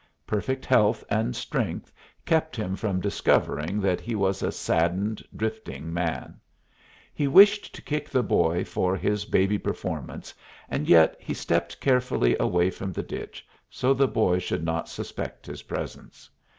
[0.25, 1.93] Perfect health and strength
[2.25, 6.39] kept him from discovering that he was a saddened, drifting man.
[7.13, 10.33] He wished to kick the boy for his baby performance,
[10.69, 15.45] and yet he stepped carefully away from the ditch so the boy should not suspect
[15.45, 16.31] his presence.